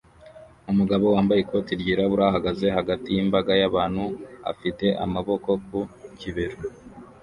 Umugabo 0.71 1.05
wambaye 1.15 1.39
ikoti 1.41 1.71
ryirabura 1.81 2.23
ahagaze 2.27 2.65
hagati 2.77 3.07
yimbaga 3.15 3.51
y'abantu 3.61 4.03
afite 4.51 4.85
amaboko 5.05 5.49
ku 5.67 5.79
kibero 6.19 6.57